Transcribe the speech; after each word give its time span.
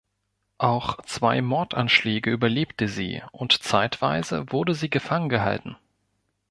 Auch 0.57 0.99
zwei 1.03 1.43
Mordanschläge 1.43 2.31
überlebte 2.31 2.87
sie 2.87 3.21
und 3.33 3.61
zeitweise 3.61 4.51
wurde 4.51 4.73
sie 4.73 4.89
gefangen 4.89 5.29
gehalten. 5.29 5.77